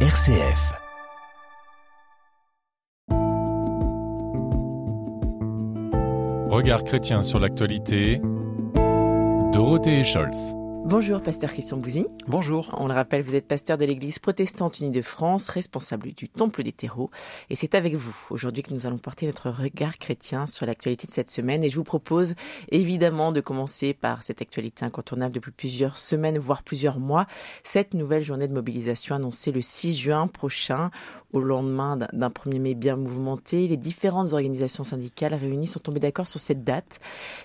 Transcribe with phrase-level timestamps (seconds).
[0.00, 0.74] RCF.
[6.50, 8.20] Regard chrétien sur l'actualité.
[9.54, 10.55] Dorothée Scholz.
[10.88, 12.06] Bonjour, pasteur Christian Bouzy.
[12.28, 12.72] Bonjour.
[12.78, 16.62] On le rappelle, vous êtes pasteur de l'Église protestante unie de France, responsable du Temple
[16.62, 17.10] des terreaux.
[17.50, 21.12] Et c'est avec vous aujourd'hui que nous allons porter notre regard chrétien sur l'actualité de
[21.12, 21.64] cette semaine.
[21.64, 22.36] Et je vous propose
[22.70, 27.26] évidemment de commencer par cette actualité incontournable depuis plusieurs semaines, voire plusieurs mois.
[27.64, 30.92] Cette nouvelle journée de mobilisation annoncée le 6 juin prochain,
[31.36, 33.68] au lendemain d'un 1er mai bien mouvementé.
[33.68, 37.00] Les différentes organisations syndicales réunies sont tombées d'accord sur cette date.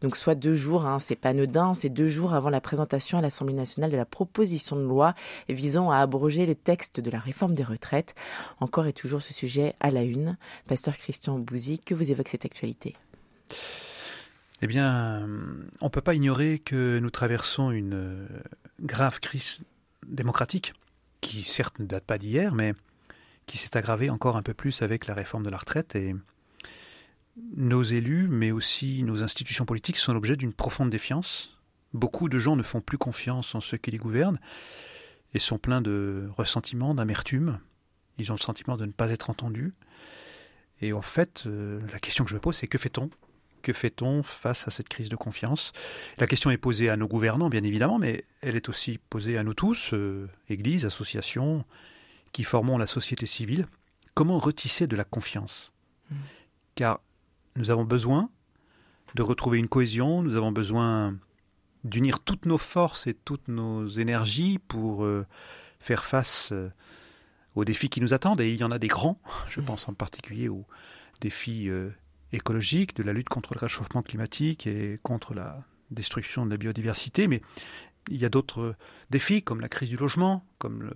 [0.00, 3.22] Donc soit deux jours, hein, c'est pas anodin, c'est deux jours avant la présentation à
[3.22, 5.14] l'Assemblée nationale de la proposition de loi
[5.48, 8.14] visant à abroger le texte de la réforme des retraites.
[8.60, 10.36] Encore et toujours ce sujet à la une.
[10.66, 12.94] Pasteur Christian Bouzy, que vous évoque cette actualité?
[14.62, 15.28] Eh bien,
[15.80, 18.26] on ne peut pas ignorer que nous traversons une
[18.80, 19.58] grave crise
[20.06, 20.72] démocratique,
[21.20, 22.74] qui certes ne date pas d'hier, mais
[23.46, 25.96] qui s'est aggravée encore un peu plus avec la réforme de la retraite.
[25.96, 26.14] Et
[27.56, 31.56] nos élus, mais aussi nos institutions politiques, sont l'objet d'une profonde défiance
[31.96, 34.38] Beaucoup de gens ne font plus confiance en ceux qui les gouvernent
[35.32, 37.58] et sont pleins de ressentiment, d'amertume.
[38.18, 39.72] Ils ont le sentiment de ne pas être entendus.
[40.82, 43.08] Et en fait, euh, la question que je me pose, c'est que fait-on?
[43.62, 45.72] Que fait-on face à cette crise de confiance?
[46.18, 49.42] La question est posée à nos gouvernants, bien évidemment, mais elle est aussi posée à
[49.42, 51.64] nous tous, euh, églises, associations,
[52.36, 53.66] qui formons la société civile.
[54.12, 55.72] Comment retisser de la confiance
[56.10, 56.14] mmh.
[56.74, 57.00] Car
[57.54, 58.28] nous avons besoin
[59.14, 61.16] de retrouver une cohésion, nous avons besoin
[61.84, 65.24] d'unir toutes nos forces et toutes nos énergies pour euh,
[65.80, 66.68] faire face euh,
[67.54, 68.42] aux défis qui nous attendent.
[68.42, 69.18] Et il y en a des grands.
[69.48, 70.66] Je pense en particulier aux
[71.22, 71.88] défis euh,
[72.32, 77.28] écologiques, de la lutte contre le réchauffement climatique et contre la destruction de la biodiversité.
[77.28, 77.40] Mais
[78.10, 78.76] il y a d'autres
[79.08, 80.92] défis comme la crise du logement, comme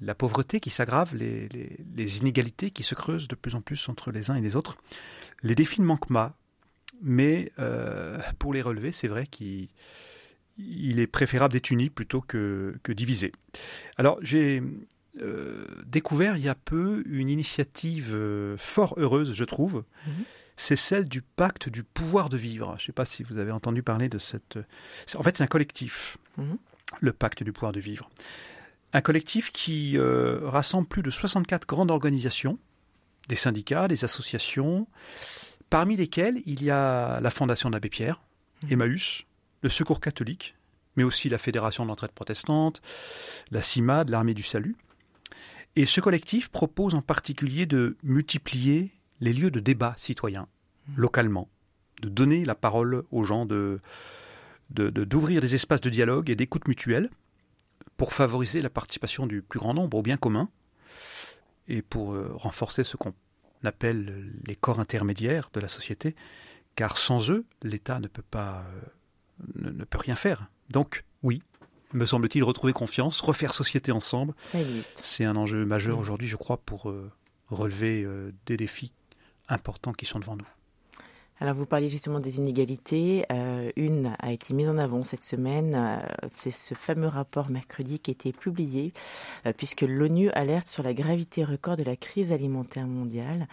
[0.00, 4.10] la pauvreté qui s'aggrave, les, les, inégalités qui se creusent de plus en plus entre
[4.10, 4.76] les uns et les autres.
[5.42, 6.36] Les défis ne manquent pas,
[7.00, 7.52] mais
[8.38, 9.68] pour les relever, c'est vrai qu'il
[10.58, 13.32] il est préférable d'être uni plutôt que, que divisé.
[13.96, 14.62] Alors j'ai
[15.20, 19.84] euh, découvert il y a peu une initiative euh, fort heureuse, je trouve.
[20.06, 20.24] Mhm.
[20.56, 22.74] C'est celle du pacte du pouvoir de vivre.
[22.78, 24.58] Je ne sais pas si vous avez entendu parler de cette...
[25.16, 26.58] En fait, c'est un collectif, mhm.
[27.00, 28.08] le pacte du pouvoir de vivre.
[28.94, 32.60] Un collectif qui euh, rassemble plus de 64 grandes organisations,
[33.28, 34.86] des syndicats, des associations,
[35.68, 38.22] parmi lesquelles il y a la Fondation d'Abbé Pierre,
[38.62, 38.72] mhm.
[38.72, 39.24] Emmaüs,
[39.62, 40.54] le Secours catholique,
[40.94, 42.82] mais aussi la Fédération de l'entraide protestante,
[43.50, 44.76] la CIMAD, l'Armée du Salut.
[45.74, 50.46] Et ce collectif propose en particulier de multiplier les lieux de débat citoyens
[50.86, 50.92] mmh.
[51.00, 51.48] localement,
[52.00, 53.80] de donner la parole aux gens, de,
[54.70, 57.10] d'ouvrir des espaces de dialogue et d'écoute mutuelle
[57.96, 60.48] pour favoriser la participation du plus grand nombre au bien commun
[61.68, 63.14] et pour euh, renforcer ce qu'on
[63.62, 66.14] appelle les corps intermédiaires de la société,
[66.76, 68.64] car sans eux, l'État ne peut pas
[69.56, 70.48] euh, ne, peut rien faire.
[70.70, 71.42] Donc, oui,
[71.92, 74.34] me semble-t-il, retrouver confiance, refaire société ensemble.
[74.44, 75.00] Ça existe.
[75.02, 77.10] C'est un enjeu majeur aujourd'hui, je crois, pour euh,
[77.48, 78.06] relever
[78.46, 78.92] des défis
[79.48, 80.46] importants qui sont devant nous.
[81.40, 83.24] Alors vous parliez justement des inégalités.
[83.32, 85.74] Euh, une a été mise en avant cette semaine.
[85.74, 85.98] Euh,
[86.32, 88.92] c'est ce fameux rapport mercredi qui a été publié,
[89.44, 93.48] euh, puisque l'ONU alerte sur la gravité record de la crise alimentaire mondiale.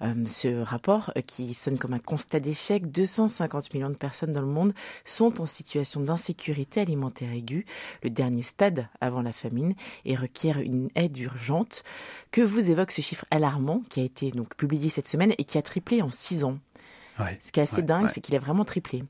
[0.00, 4.72] ce rapport, qui sonne comme un constat d'échec, 250 millions de personnes dans le monde
[5.04, 7.66] sont en situation d'insécurité alimentaire aiguë,
[8.02, 9.74] le dernier stade avant la famine,
[10.06, 11.82] et requiert une aide urgente.
[12.30, 15.62] Que vous évoque ce chiffre alarmant qui a été publié cette semaine et qui a
[15.62, 16.58] triplé en six ans?
[17.40, 19.04] Ce qui est assez dingue, c'est qu'il a vraiment triplé.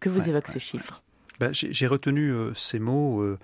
[0.00, 1.02] que vous évoque ce chiffre
[1.40, 3.38] ben, J'ai retenu euh, ces mots euh,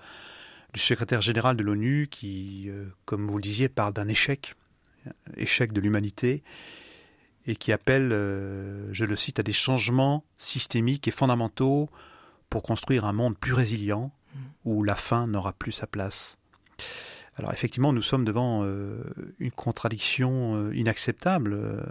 [0.73, 4.55] du secrétaire général de l'ONU qui, euh, comme vous le disiez, parle d'un échec,
[5.37, 6.43] échec de l'humanité,
[7.47, 11.89] et qui appelle, je le cite, à des changements systémiques et fondamentaux
[12.49, 14.39] pour construire un monde plus résilient mm.
[14.65, 16.37] où la faim n'aura plus sa place.
[17.39, 19.01] Alors effectivement, nous sommes devant euh,
[19.39, 21.81] une contradiction euh, inacceptable, euh,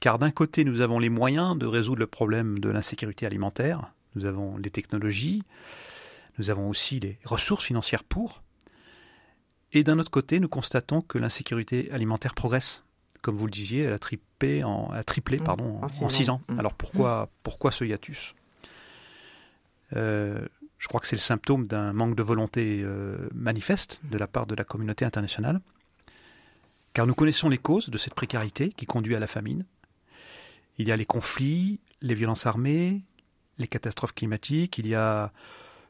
[0.00, 4.24] car d'un côté, nous avons les moyens de résoudre le problème de l'insécurité alimentaire, nous
[4.24, 5.44] avons les technologies,
[6.38, 8.42] nous avons aussi les ressources financières pour,
[9.72, 12.82] et d'un autre côté, nous constatons que l'insécurité alimentaire progresse.
[13.22, 15.44] Comme vous le disiez, elle a, triplé en, triplé, mmh.
[15.44, 16.40] pardon, en, six ans.
[16.48, 16.58] Mmh.
[16.58, 18.34] Alors pourquoi, pourquoi ce hiatus?
[20.86, 24.46] Je crois que c'est le symptôme d'un manque de volonté euh, manifeste de la part
[24.46, 25.60] de la communauté internationale,
[26.92, 29.64] car nous connaissons les causes de cette précarité qui conduit à la famine.
[30.78, 33.02] Il y a les conflits, les violences armées,
[33.58, 35.32] les catastrophes climatiques, il y a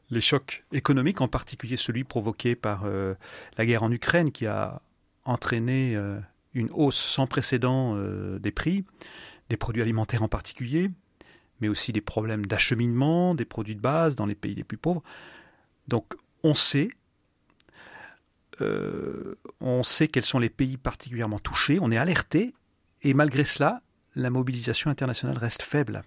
[0.09, 3.13] les chocs économiques, en particulier celui provoqué par euh,
[3.59, 4.81] la guerre en Ukraine qui a
[5.25, 6.19] entraîné euh,
[6.55, 7.95] une hausse sans précédent
[8.39, 8.83] des prix,
[9.49, 10.89] des produits alimentaires en particulier,
[11.61, 15.03] mais aussi des problèmes d'acheminement des produits de base dans les pays les plus pauvres.
[15.87, 16.89] Donc on sait,
[18.59, 22.53] on sait quels sont les pays particulièrement touchés, on est alerté,
[23.03, 23.81] et malgré cela,
[24.15, 26.03] la mobilisation internationale reste faible.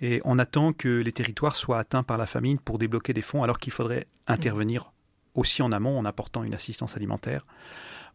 [0.00, 3.42] Et on attend que les territoires soient atteints par la famine pour débloquer des fonds,
[3.42, 4.92] alors qu'il faudrait intervenir
[5.34, 7.46] aussi en amont en apportant une assistance alimentaire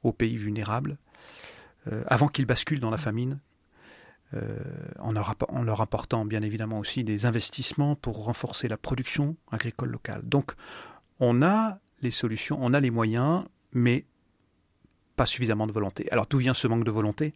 [0.04, 0.98] aux pays vulnérables,
[1.92, 3.51] euh, avant qu'ils basculent dans la famine, euh,
[5.00, 9.90] en, leur en, leur apportant bien évidemment aussi des investissements pour renforcer la production agricole
[9.90, 10.22] locale.
[10.24, 10.54] Donc
[11.20, 13.44] on a les solutions, on a les moyens,
[13.74, 14.06] mais
[15.16, 16.08] pas suffisamment de volonté.
[16.12, 17.34] Alors d'où vient ce manque de volonté?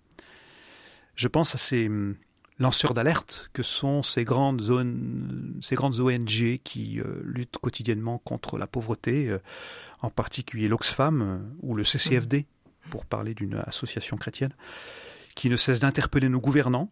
[1.15, 2.15] Je pense à ces hum,
[2.59, 8.57] lanceurs d'alerte que sont ces grandes zones, ces grandes ONG qui euh, luttent quotidiennement contre
[8.57, 9.39] la pauvreté, euh,
[10.01, 12.45] en particulier l'Oxfam euh, ou le CCFD,
[12.89, 14.53] pour parler d'une association chrétienne,
[15.35, 16.91] qui ne cesse d'interpeller nos gouvernants,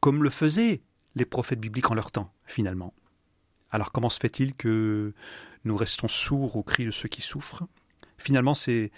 [0.00, 0.82] comme le faisaient
[1.14, 2.94] les prophètes bibliques en leur temps, finalement.
[3.70, 5.12] Alors comment se fait-il que
[5.64, 7.64] nous restons sourds aux cris de ceux qui souffrent?
[8.18, 8.92] Finalement, c'est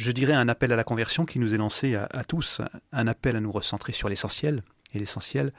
[0.00, 3.36] je dirais, un appel à la conversion qui nous est lancé à, tous, un appel
[3.36, 4.62] à nous recentrer sur l'essentiel,
[4.94, 5.52] et l'essentiel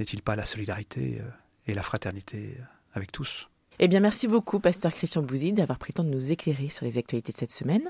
[0.00, 1.30] n'est-il pas la solidarité euh,
[1.68, 2.64] et la fraternité euh,
[2.94, 3.48] avec tous?
[3.78, 6.84] Eh bien, merci beaucoup, pasteur Christian Bouzy, d'avoir pris le temps de nous éclairer sur
[6.84, 7.88] les actualités de cette semaine.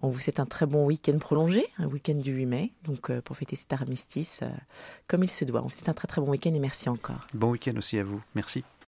[0.00, 3.20] On vous souhaite un très bon week-end prolongé, un week-end du 8 mai, donc euh,
[3.20, 4.40] pour fêter cet armistice
[5.06, 5.60] comme il se doit.
[5.60, 7.26] On vous souhaite un très très bon week-end et merci encore.
[7.34, 8.22] Bon week-end aussi à vous.
[8.34, 8.64] Merci.